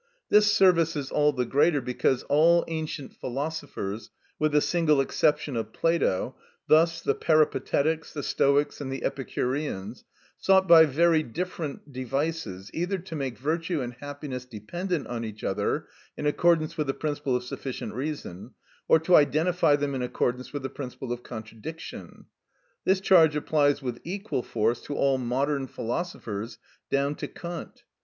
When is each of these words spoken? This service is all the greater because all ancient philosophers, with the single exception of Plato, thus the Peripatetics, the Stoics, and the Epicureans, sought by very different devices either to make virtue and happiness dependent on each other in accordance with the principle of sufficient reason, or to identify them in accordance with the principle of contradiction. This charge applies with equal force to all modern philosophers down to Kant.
This 0.29 0.51
service 0.51 0.95
is 0.95 1.11
all 1.11 1.31
the 1.31 1.45
greater 1.45 1.79
because 1.79 2.23
all 2.23 2.65
ancient 2.67 3.13
philosophers, 3.13 4.09
with 4.39 4.51
the 4.53 4.59
single 4.59 4.99
exception 4.99 5.55
of 5.55 5.73
Plato, 5.73 6.35
thus 6.67 7.01
the 7.01 7.13
Peripatetics, 7.13 8.11
the 8.11 8.23
Stoics, 8.23 8.81
and 8.81 8.91
the 8.91 9.03
Epicureans, 9.03 10.03
sought 10.39 10.67
by 10.67 10.85
very 10.85 11.21
different 11.21 11.93
devices 11.93 12.71
either 12.73 12.97
to 12.97 13.15
make 13.15 13.37
virtue 13.37 13.81
and 13.83 13.93
happiness 13.93 14.43
dependent 14.45 15.05
on 15.05 15.23
each 15.23 15.43
other 15.43 15.87
in 16.17 16.25
accordance 16.25 16.77
with 16.79 16.87
the 16.87 16.95
principle 16.95 17.35
of 17.35 17.43
sufficient 17.43 17.93
reason, 17.93 18.55
or 18.87 18.97
to 18.97 19.15
identify 19.15 19.75
them 19.75 19.93
in 19.93 20.01
accordance 20.01 20.51
with 20.51 20.63
the 20.63 20.69
principle 20.71 21.13
of 21.13 21.21
contradiction. 21.21 22.25
This 22.85 23.01
charge 23.01 23.35
applies 23.35 23.83
with 23.83 24.01
equal 24.03 24.41
force 24.41 24.81
to 24.85 24.95
all 24.95 25.19
modern 25.19 25.67
philosophers 25.67 26.57
down 26.89 27.13
to 27.17 27.27
Kant. 27.27 27.83